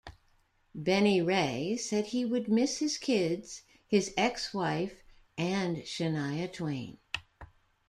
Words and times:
Benny 0.73 1.21
Ray 1.21 1.77
said 1.77 2.07
he 2.07 2.25
would 2.25 2.47
miss 2.49 2.79
his 2.79 2.97
kids, 2.97 3.61
his 3.87 4.11
ex-wife 4.17 5.03
and 5.37 5.77
Shania 5.83 6.51
Twain. 6.51 6.97